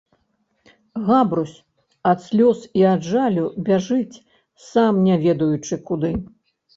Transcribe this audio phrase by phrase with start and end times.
[1.09, 1.57] Габрусь
[2.11, 4.21] ад слёз i ад жалю бяжыць,
[4.71, 6.11] сам не ведаючы куды.